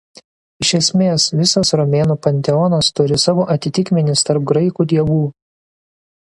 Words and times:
Iš 0.63 0.69
esmės 0.77 1.25
visas 1.41 1.71
romėnų 1.81 2.15
panteonas 2.27 2.89
turi 3.01 3.19
savo 3.25 3.45
atitikmenis 3.57 4.27
tarp 4.31 4.49
graikų 4.55 4.89
dievų. 4.95 5.21